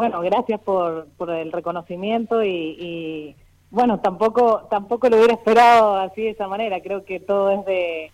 [0.00, 3.36] bueno, gracias por, por el reconocimiento y,
[3.70, 6.80] bueno, tampoco tampoco lo hubiera esperado así de esa manera.
[6.80, 8.10] Creo que todo es de,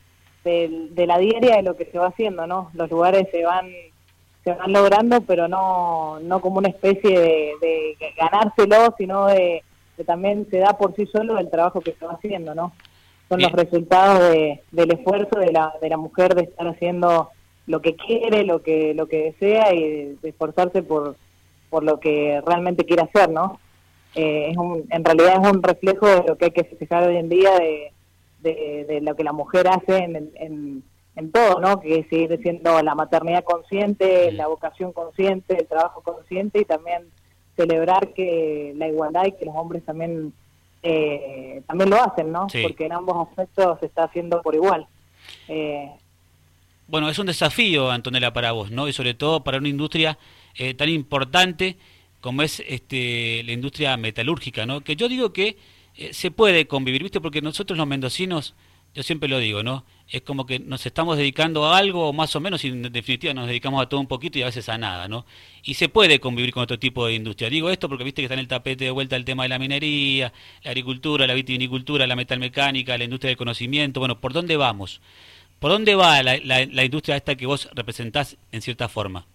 [0.91, 2.73] de, la diaria de lo que se va haciendo, ¿no?
[2.75, 3.71] Los lugares se van
[4.43, 9.63] se van logrando, pero no no como una especie de, de ganárselo, sino de,
[9.97, 12.73] que también se da por sí solo el trabajo que se va haciendo, ¿no?
[13.29, 17.31] Son los resultados de, del esfuerzo de la, de la mujer de estar haciendo
[17.69, 21.15] lo que quiere, lo que lo que desea y de esforzarse por
[21.77, 23.61] por lo que realmente quiere hacer, ¿no?
[24.15, 27.19] Eh, es un, en realidad es un reflejo de lo que hay que festejar hoy
[27.19, 27.93] en día, de,
[28.89, 30.83] de, lo que la mujer hace en, en,
[31.17, 31.79] en, todo, ¿no?
[31.79, 37.03] Que es seguir siendo la maternidad consciente, la vocación consciente, el trabajo consciente y también
[37.57, 40.33] celebrar que la igualdad y que los hombres también
[40.83, 42.47] eh, también lo hacen, ¿no?
[42.63, 44.87] Porque en ambos aspectos se está haciendo por igual.
[45.47, 45.91] Eh,
[46.89, 48.89] bueno, es un desafío, Antonella, para vos, ¿no?
[48.89, 50.19] Y sobre todo para una industria
[50.55, 51.77] eh, tan importante
[52.21, 54.81] como es este, la industria metalúrgica, ¿no?
[54.83, 55.57] Que yo digo que
[55.97, 57.21] eh, se puede convivir, ¿viste?
[57.21, 58.55] Porque nosotros los mendocinos,
[58.95, 59.85] yo siempre lo digo, ¿no?
[60.09, 63.47] Es como que nos estamos dedicando a algo, más o menos, y en definitiva nos
[63.47, 65.27] dedicamos a todo un poquito y a veces a nada, ¿no?
[65.65, 67.51] Y se puede convivir con otro tipo de industria.
[67.51, 69.59] Digo esto porque viste que está en el tapete de vuelta el tema de la
[69.59, 74.01] minería, la agricultura, la vitivinicultura, la metalmecánica, la industria del conocimiento.
[74.01, 75.01] Bueno, ¿por dónde vamos?
[75.59, 79.27] ¿Por dónde va la, industria esta que vos representás en cierta forma?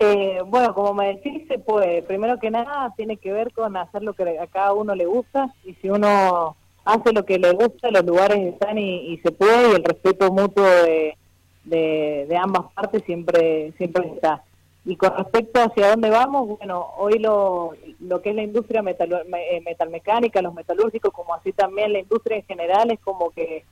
[0.00, 2.02] Eh, bueno, como me decís, se puede.
[2.02, 5.52] Primero que nada, tiene que ver con hacer lo que a cada uno le gusta
[5.64, 9.74] y si uno hace lo que le gusta, los lugares están y, se puede y
[9.74, 11.16] el respeto mutuo de,
[11.64, 14.42] de, ambas partes siempre siempre está.
[14.84, 19.12] Y con respecto hacia dónde vamos, bueno, hoy lo, lo que es la industria metal,
[19.12, 23.64] eh, metalmecánica, los metalúrgicos, como así también la industria en general, es como que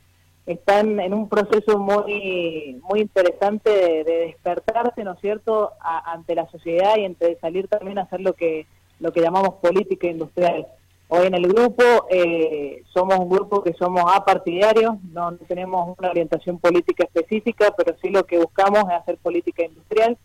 [0.46, 6.96] están en un proceso muy muy interesante de, despertarse, ¿no es cierto?, ante la sociedad
[6.96, 8.66] y entre salir también a hacer lo que
[9.00, 10.66] lo que llamamos política industrial.
[11.08, 16.10] Hoy en el grupo eh, somos un grupo que somos apartidarios, no, no tenemos una
[16.10, 20.16] orientación política específica, pero sí lo que buscamos es hacer política industrial.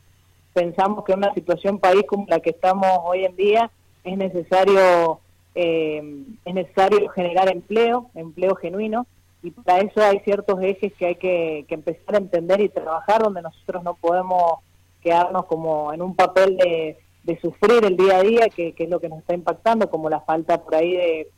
[0.53, 3.71] Pensamos que en una situación país como la que estamos hoy en día
[4.03, 5.19] es necesario
[5.53, 9.05] eh, es necesario generar empleo, empleo genuino,
[9.43, 13.41] y para eso hay ciertos ejes que hay que, empezar a entender y trabajar donde
[13.41, 14.59] nosotros no podemos
[15.01, 16.97] quedarnos como en un papel de,
[17.41, 20.61] sufrir el día a día, que, es lo que nos está impactando, como la falta
[20.61, 20.91] por ahí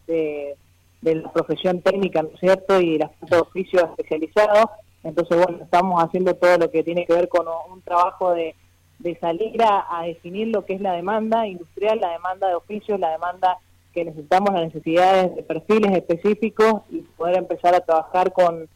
[0.08, 0.56] de,
[1.02, 4.66] de, la profesión técnica, ¿no es cierto?, y la falta de oficios especializados.
[5.04, 8.56] Entonces, bueno, estamos haciendo todo lo que tiene que ver con un trabajo de,
[9.00, 13.12] de salir a definir lo que es la demanda industrial, la demanda de oficios, la
[13.12, 13.60] demanda
[13.94, 18.68] que necesitamos las necesidades de perfiles específicos y poder empezar a trabajar con,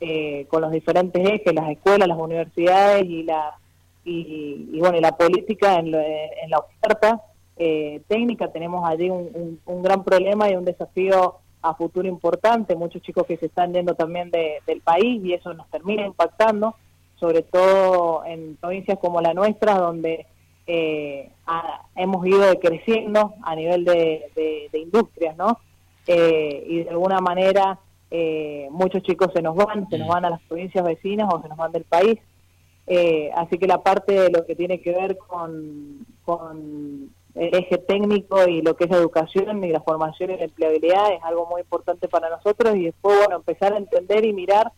[0.00, 3.58] eh, con los diferentes ejes, las escuelas, las universidades y la
[4.04, 7.22] y, bueno la política en, en la oferta
[7.56, 8.50] eh, técnica.
[8.50, 13.36] Tenemos allí un, un, gran problema y un desafío a futuro importante, muchos chicos que
[13.36, 16.74] se están yendo también del país y eso nos termina impactando,
[17.20, 20.26] sobre todo en provincias como la nuestra, donde
[20.66, 21.30] eh,
[21.96, 25.58] hemos ido creciendo a nivel de, industrias, ¿no?
[26.06, 27.78] Eh, y de alguna manera
[28.10, 31.48] eh, muchos chicos se nos van, se nos van a las provincias vecinas o se
[31.48, 32.18] nos van del país.
[32.86, 37.78] Eh, así que la parte de lo que tiene que ver con, con el eje
[37.78, 41.46] técnico y lo que es la educación y la formación y la empleabilidad es algo
[41.46, 44.72] muy importante para nosotros y después, bueno, empezar a entender y mirar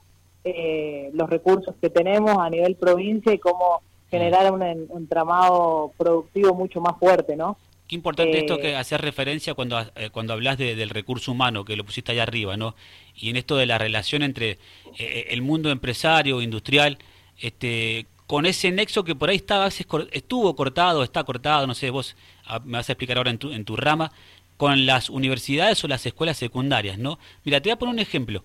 [1.15, 3.81] los recursos que tenemos a nivel provincia y cómo
[4.19, 7.57] generar un entramado productivo mucho más fuerte, ¿no?
[7.89, 11.77] Qué importante esto que eh, hacer referencia cuando, eh, cuando hablas del recurso humano, que
[11.77, 12.75] lo pusiste allá arriba, ¿no?
[13.15, 14.59] Y en esto de la relación entre
[14.99, 16.97] eh, el mundo empresario, industrial,
[17.39, 22.17] este, con ese nexo que por ahí estaba, estuvo cortado, está cortado, no sé, vos
[22.65, 24.13] me vas a explicar ahora en tu, en tu rama,
[24.57, 27.19] con las universidades o las escuelas secundarias, ¿no?
[27.45, 28.45] Mira, te voy a poner un ejemplo.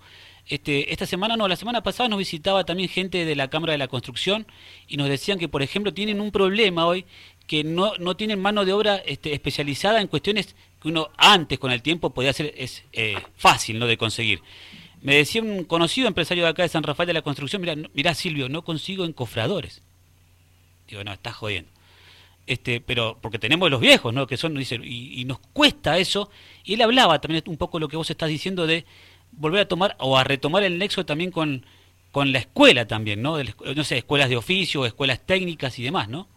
[0.50, 3.78] Este, esta semana, no, la semana pasada nos visitaba también gente de la Cámara de
[3.78, 4.48] la Construcción
[4.88, 7.06] y nos decían que, por ejemplo, tienen un problema hoy,
[7.46, 11.72] que no, no tienen mano de obra este, especializada en cuestiones que uno antes, con
[11.72, 13.86] el tiempo, podía hacer es eh, fácil ¿no?
[13.86, 14.42] de conseguir.
[15.04, 18.50] Me decía un conocido empresario de acá de San Rafael de la Construcción, mira Silvio,
[18.50, 19.84] no consigo encofradores.
[20.88, 21.70] Digo, no, estás jodiendo.
[22.48, 24.26] Este, pero porque tenemos los viejos, ¿no?
[24.26, 26.32] Que son, dice, y, y, nos cuesta eso.
[26.64, 28.86] Y él hablaba también un poco lo que vos estás diciendo de
[29.32, 31.66] volver a tomar o a retomar el nexo también con,
[32.12, 33.38] con la escuela también, ¿no?
[33.38, 36.28] no sé, escuelas de oficio, escuelas técnicas y demás, ¿no?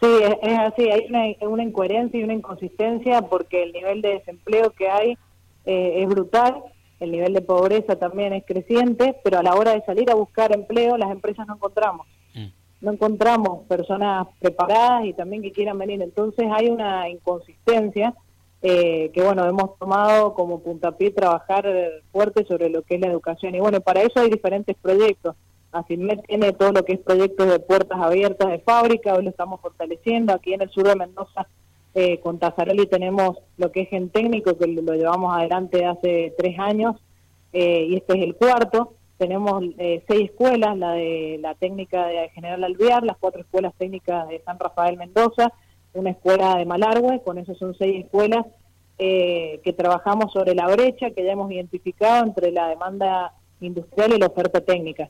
[0.00, 0.08] Sí,
[0.42, 4.88] es, así, hay una, una, incoherencia y una inconsistencia porque el nivel de desempleo que
[4.88, 5.16] hay
[5.64, 6.56] eh, es brutal,
[6.98, 10.52] el nivel de pobreza también es creciente, pero a la hora de salir a buscar
[10.52, 12.06] empleo las empresas no encontramos.
[12.34, 12.46] Mm.
[12.80, 16.02] no encontramos personas preparadas y también que quieran venir.
[16.02, 18.14] Entonces hay una inconsistencia
[18.62, 21.66] eh, que, bueno, hemos tomado como puntapié trabajar
[22.12, 23.54] fuerte sobre lo que es la educación.
[23.54, 25.34] Y bueno, para eso hay diferentes proyectos.
[25.72, 29.60] ASINMED tiene todo lo que es proyectos de puertas abiertas de fábrica, hoy lo estamos
[29.60, 30.32] fortaleciendo.
[30.32, 31.46] Aquí en el sur de Mendoza,
[31.94, 36.58] eh, con Tazarelli, tenemos lo que es Gen Técnico, que lo llevamos adelante hace tres
[36.58, 36.96] años,
[37.52, 42.28] eh, y este es el cuarto tenemos eh, seis escuelas, la de la técnica de
[42.30, 45.52] General Alvear, las cuatro escuelas técnicas de San Rafael Mendoza,
[45.94, 48.46] una escuela de Malargüe, con eso son seis escuelas
[48.98, 54.18] eh, que trabajamos sobre la brecha que ya hemos identificado entre la demanda industrial y
[54.18, 55.08] la oferta técnica.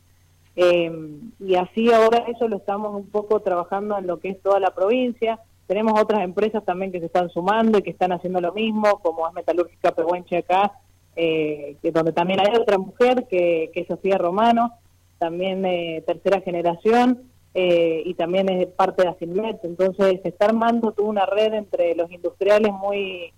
[0.54, 4.60] Em, y así ahora eso lo estamos un poco trabajando en lo que es toda
[4.60, 5.38] la provincia.
[5.66, 9.26] Tenemos otras empresas también que se están sumando y que están haciendo lo mismo, como
[9.26, 10.72] es Metalúrgica Pehuenche acá,
[11.16, 14.72] eh, donde también hay otra mujer que, que es Sofía Romano,
[15.18, 19.64] también eh, tercera generación, eh, y también es parte de Asilmet.
[19.64, 23.32] Entonces se está armando toda una red entre los industriales muy,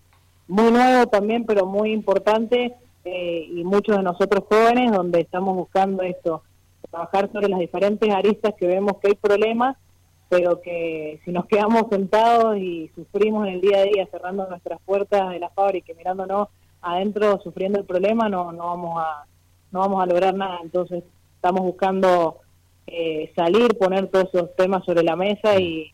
[0.48, 2.74] muy nuevo también, pero muy importante,
[3.06, 6.42] y muchos de nosotros jóvenes, donde estamos buscando esto,
[6.90, 9.76] trabajar sobre las diferentes aristas que vemos que hay problemas,
[10.28, 14.80] pero que si nos quedamos sentados y sufrimos en el día a día cerrando nuestras
[14.84, 16.48] puertas de la fábrica y mirándonos
[16.82, 19.24] adentro sufriendo el problema no, no vamos a
[19.70, 21.04] no vamos a lograr nada entonces
[21.36, 22.40] estamos buscando
[22.86, 25.92] eh, salir poner todos esos temas sobre la mesa y,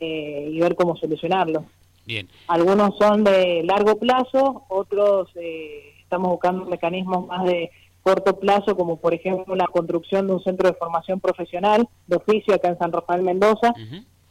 [0.00, 1.64] eh, y ver cómo solucionarlos
[2.04, 2.28] bien.
[2.48, 7.70] Algunos son de largo plazo otros eh, estamos buscando mecanismos más de
[8.02, 12.54] corto plazo como por ejemplo la construcción de un centro de formación profesional de oficio
[12.54, 13.72] acá en San Rafael Mendoza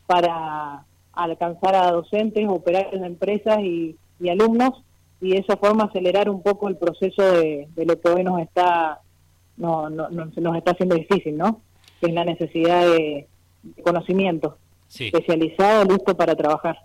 [0.06, 4.84] para alcanzar a docentes operarios de empresas y, y alumnos
[5.22, 9.00] y de esa forma acelerar un poco el proceso de, lo que hoy nos está
[9.56, 11.62] no, no, nos está haciendo difícil, ¿no?
[12.02, 13.28] Que es la necesidad de,
[13.84, 14.58] conocimiento
[14.90, 16.78] especializado, listo para trabajar.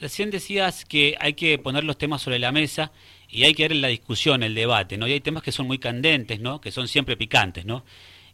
[0.00, 2.90] Recién decías que hay que poner los temas sobre la mesa
[3.28, 5.06] y hay que ver la discusión, el debate, ¿no?
[5.06, 6.60] Y hay temas que son muy candentes, ¿no?
[6.60, 7.84] Que son siempre picantes, ¿no?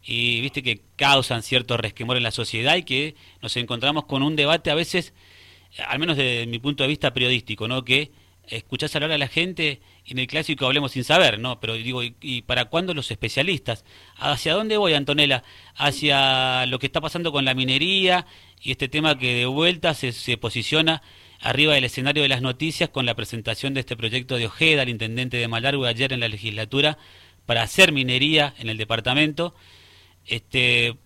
[0.03, 4.35] Y viste que causan cierto resquemor en la sociedad y que nos encontramos con un
[4.35, 5.13] debate a veces,
[5.85, 7.83] al menos desde mi punto de vista periodístico, ¿no?
[7.83, 8.11] Que
[8.49, 11.59] escuchás hablar a la gente y en el clásico hablemos sin saber, ¿no?
[11.59, 13.85] Pero digo, ¿y, para cuándo los especialistas?
[14.17, 15.43] ¿Hacia dónde voy, Antonella?
[15.75, 18.25] Hacia lo que está pasando con la minería
[18.61, 21.01] y este tema que de vuelta se, se posiciona
[21.39, 24.89] arriba del escenario de las noticias con la presentación de este proyecto de Ojeda, el
[24.89, 26.97] intendente de Malargüe, ayer en la legislatura,
[27.45, 29.55] para hacer minería en el departamento.
[30.25, 30.97] Este,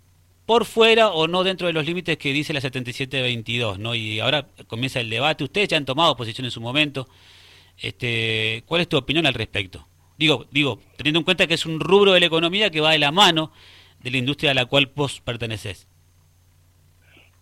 [0.54, 3.96] por fuera o no dentro de los límites que dice la 7722, ¿no?
[3.96, 5.44] Y ahora comienza el debate.
[5.44, 7.08] Ustedes ya han tomado posición en su momento.
[7.76, 9.88] Este, ¿Cuál es tu opinión al respecto?
[10.16, 13.00] Digo, digo, teniendo en cuenta que es un rubro de la economía que va de
[13.00, 13.52] la mano
[14.04, 15.88] de la industria a la cual vos perteneces.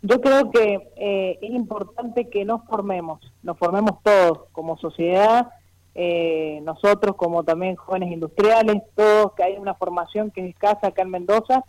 [0.01, 5.49] Yo creo que eh, es importante que nos formemos, nos formemos todos como sociedad,
[5.95, 11.01] eh, nosotros como también jóvenes industriales, todos, que hay una formación que es escasa acá
[11.01, 11.65] en Mendoza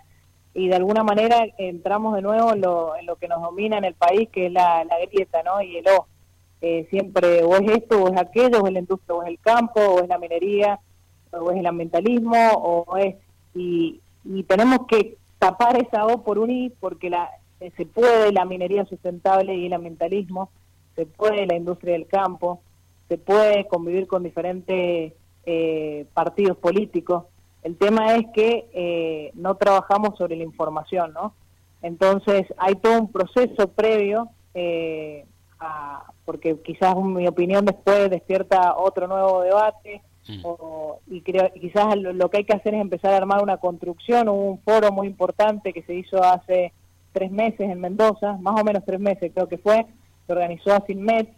[0.55, 3.85] y de alguna manera entramos de nuevo en lo, en lo que nos domina en
[3.85, 5.63] el país, que es la, grieta, ¿no?
[5.63, 6.07] Y el O.
[6.61, 9.39] Eh, siempre o es esto, o es aquello, o es la industria, o es el
[9.41, 10.79] campo, o es la minería,
[11.33, 13.17] o es el ambientalismo, o es...
[13.55, 14.01] Y,
[14.47, 17.29] tenemos que tapar esa O por unir, porque la,
[17.77, 20.51] se puede la minería sustentable y el ambientalismo,
[20.95, 22.61] se puede la industria del campo,
[23.09, 25.13] se puede convivir con diferentes
[25.45, 27.25] eh, partidos políticos,
[27.63, 31.35] el tema es que eh, no trabajamos sobre la información, ¿no?
[31.81, 35.25] Entonces hay todo un proceso previo, eh,
[36.25, 41.15] porque quizás mi opinión después despierta otro nuevo debate, mm.
[41.15, 44.59] y creo, quizás lo, que hay que hacer es empezar a armar una construcción, un
[44.61, 46.73] foro muy importante que se hizo hace
[47.13, 49.87] tres meses en Mendoza, más o menos tres meses creo que fue,
[50.27, 51.33] se organizó a Sinmet,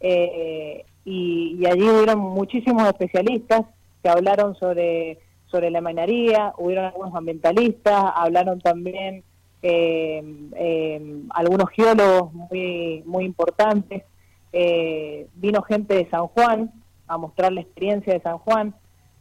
[0.00, 3.62] eh, y, y allí hubieron muchísimos especialistas
[4.02, 5.18] que hablaron sobre
[5.50, 9.24] sobre la minería, hubieron algunos ambientalistas, hablaron también
[9.62, 10.22] eh,
[10.54, 14.04] eh, algunos geólogos muy, muy importantes,
[14.52, 16.72] eh, vino gente de San Juan
[17.06, 18.74] a mostrar la experiencia de San Juan,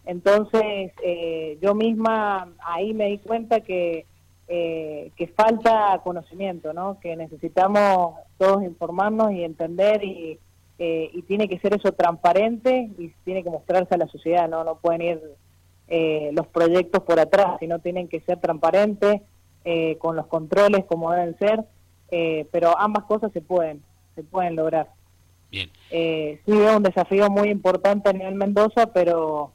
[0.05, 0.91] entonces
[1.61, 4.05] yo misma ahí me di cuenta que,
[4.47, 6.99] que falta conocimiento, ¿no?
[6.99, 10.39] que necesitamos todos informarnos y entender y,
[10.77, 14.75] y tiene que ser eso transparente y tiene que mostrarse a la sociedad, no, no
[14.75, 15.21] pueden ir
[15.87, 19.21] eh, los proyectos por atrás, sino tienen que ser transparentes,
[19.63, 21.63] eh, con los controles como deben ser,
[22.11, 23.81] eh, pero ambas cosas se pueden,
[24.15, 24.89] se pueden lograr.
[25.51, 25.69] Bien.
[25.89, 29.53] sí, es un desafío muy importante a nivel Mendoza, pero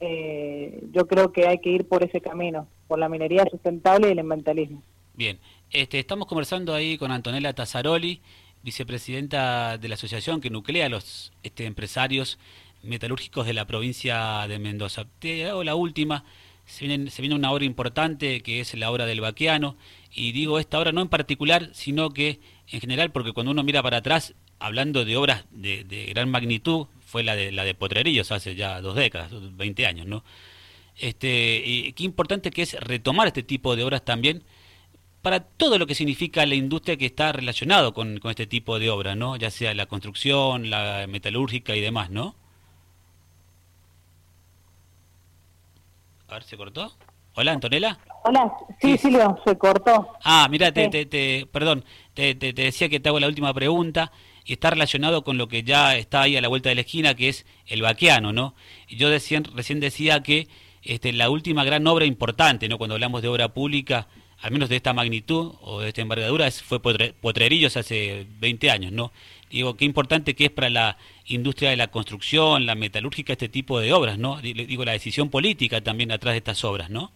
[0.00, 4.18] yo creo que hay que ir por ese camino, por la minería sustentable y el
[4.18, 4.82] ambientalismo.
[5.14, 5.38] Bien,
[5.70, 8.20] Este, estamos conversando ahí con Antonella Tazzaroli,
[8.62, 12.38] vicepresidenta de la asociación que nuclea a los este, empresarios
[12.86, 15.06] metalúrgicos de la provincia de Mendoza.
[15.18, 16.24] Te hago la última.
[16.64, 19.76] Se viene, se viene una obra importante que es la obra del Baqueano
[20.12, 23.84] y digo esta obra no en particular sino que en general porque cuando uno mira
[23.84, 28.32] para atrás hablando de obras de, de gran magnitud fue la de la de Potrerillos
[28.32, 30.24] hace ya dos décadas 20 años no
[30.96, 34.42] este y qué importante que es retomar este tipo de obras también
[35.26, 38.90] para todo lo que significa la industria que está relacionado con, con este tipo de
[38.90, 39.34] obras, ¿no?
[39.36, 42.36] Ya sea la construcción, la metalúrgica y demás, ¿no?
[46.28, 46.92] A ver, ¿se cortó?
[47.34, 47.98] Hola, Antonella.
[48.24, 50.08] Hola, sí, sí, Silvio, se cortó.
[50.24, 54.10] Ah, mira, te, te, te, perdón, te, te, decía que te hago la última pregunta
[54.44, 57.14] y está relacionado con lo que ya está ahí a la vuelta de la esquina,
[57.14, 58.54] que es el vaqueano, ¿no?
[58.88, 60.48] Y yo decía, recién decía que
[60.82, 62.78] este, la última gran obra importante, ¿no?
[62.78, 64.08] Cuando hablamos de obra pública,
[64.40, 69.12] al menos de esta magnitud o de esta envergadura, fue Potrerillos hace 20 años, ¿no?
[69.50, 73.78] Digo, qué importante que es para la industria de la construcción, la metalúrgica, este tipo
[73.78, 74.40] de obras, ¿no?
[74.40, 77.10] Digo, la decisión política también atrás de estas obras, ¿no?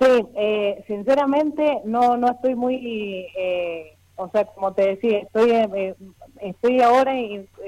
[0.00, 5.94] Sí, eh, sinceramente no no estoy muy, eh, o sea, como te decía, estoy eh,
[6.40, 7.14] estoy ahora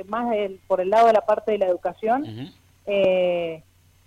[0.07, 0.35] más
[0.69, 2.53] por el lado de la parte de la educación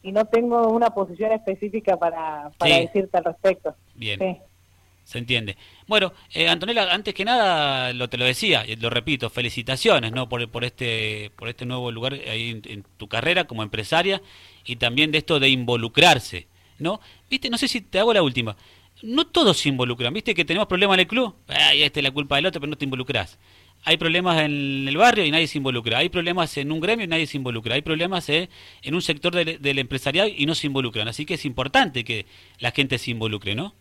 [0.03, 3.75] y no tengo una posición específica para, para decirte al respecto.
[3.95, 4.41] Bien.
[5.03, 5.57] Se entiende.
[5.87, 10.29] Bueno, eh, Antonella, antes que nada, lo te lo decía, lo repito, felicitaciones, ¿no?
[10.29, 14.21] Por, por este por este nuevo lugar ahí en, tu carrera como empresaria
[14.65, 16.47] y también de esto de involucrarse,
[16.79, 17.01] ¿no?
[17.29, 18.55] Viste, no sé si te hago la última.
[19.01, 20.33] No todos se involucran, ¿viste?
[20.33, 22.77] Que tenemos problemas en el club, ay, esta es la culpa del otro, pero no
[22.77, 23.37] te involucras
[23.85, 27.07] hay problemas en el barrio y nadie se involucra, hay problemas en un gremio y
[27.07, 28.49] nadie se involucra, hay problemas eh,
[28.81, 31.07] en un sector del, empresariado y no se involucran.
[31.07, 32.25] Así que es importante que
[32.59, 33.73] la gente se involucre, ¿no?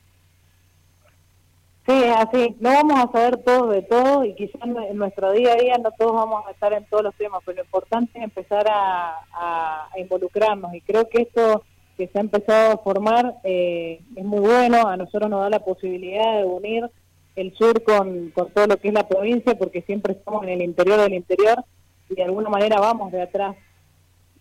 [2.13, 2.57] Sí, así.
[2.61, 5.91] No vamos a saber todo de todo y quizás en nuestro día a día no
[5.93, 10.75] todos vamos a estar en todos los temas, pero lo importante es empezar a, involucrarnos
[10.75, 11.65] y creo que esto
[11.97, 15.65] que se ha empezado a formar eh, es muy bueno, a nosotros nos da la
[15.65, 16.91] posibilidad de unir
[17.37, 20.63] el sur con, con todo lo que es la provincia, porque siempre estamos en el
[20.63, 21.65] interior del interior
[22.09, 23.57] y de alguna manera vamos de atrás.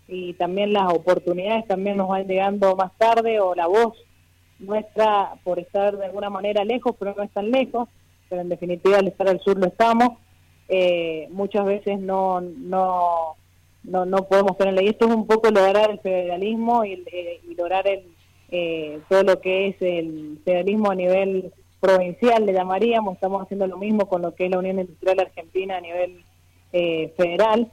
[0.07, 3.97] Y también las oportunidades también nos van llegando más tarde o la voz
[4.61, 7.89] nuestra por estar de alguna manera lejos, pero no es tan lejos,
[8.29, 10.19] pero en definitiva al estar al sur lo estamos.
[10.69, 13.35] Eh, muchas veces no, no,
[13.83, 14.85] no, no podemos tenerle.
[14.85, 18.05] Y esto es un poco lograr el federalismo y, eh, y lograr el,
[18.51, 23.77] eh, todo lo que es el federalismo a nivel provincial, le llamaríamos, estamos haciendo lo
[23.77, 26.23] mismo con lo que es la Unión Industrial Argentina a nivel
[26.73, 27.71] eh, federal.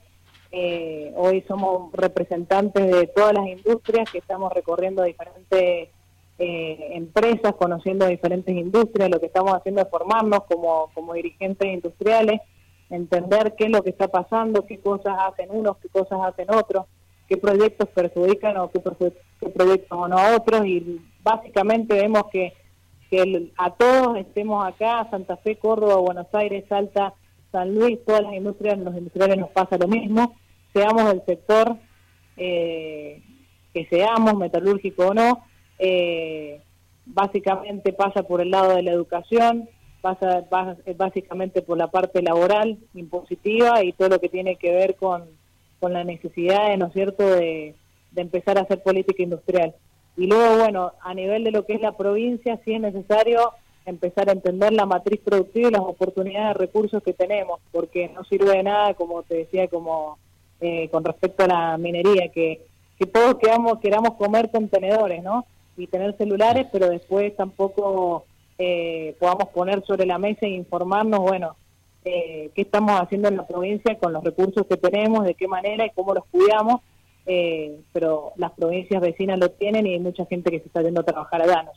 [0.50, 5.90] Eh, hoy somos representantes de todas las industrias que estamos recorriendo diferentes
[6.38, 12.40] eh, empresas, conociendo diferentes industrias, lo que estamos haciendo es formarnos como, como dirigentes industriales,
[12.90, 16.86] entender qué es lo que está pasando, qué cosas hacen unos, qué cosas hacen otros,
[17.28, 18.80] qué proyectos perjudican o qué,
[19.40, 22.54] qué proyectos o no a otros y básicamente vemos que
[23.10, 27.14] que a todos estemos acá, Santa Fe, Córdoba, Buenos Aires, Salta,
[27.50, 30.36] San Luis, todas las industrias, los industriales nos pasa lo mismo,
[30.72, 31.76] seamos del sector
[32.36, 33.22] eh,
[33.72, 35.44] que seamos, metalúrgico o no,
[35.78, 36.60] eh,
[37.06, 39.68] básicamente pasa por el lado de la educación,
[40.00, 40.44] pasa,
[40.96, 45.24] básicamente por la parte laboral, impositiva y todo lo que tiene que ver con,
[45.80, 47.74] con la necesidad, ¿no es cierto?, de
[48.16, 49.74] empezar a hacer política industrial.
[50.16, 53.52] Y luego, bueno, a nivel de lo que es la provincia, sí es necesario
[53.86, 58.24] empezar a entender la matriz productiva y las oportunidades de recursos que tenemos, porque no
[58.24, 60.18] sirve de nada, como te decía, como
[60.60, 62.66] eh, con respecto a la minería, que,
[62.98, 65.46] que todos queramos, queramos comer contenedores, ¿no?
[65.78, 68.26] Y tener celulares, pero después tampoco
[68.58, 71.56] eh, podamos poner sobre la mesa e informarnos, bueno,
[72.04, 75.86] eh, qué estamos haciendo en la provincia con los recursos que tenemos, de qué manera
[75.86, 76.80] y cómo los cuidamos
[77.30, 81.02] eh, pero las provincias vecinas lo tienen y hay mucha gente que se está yendo
[81.02, 81.72] a trabajar allá, ¿no